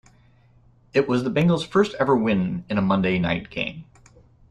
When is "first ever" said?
1.63-2.15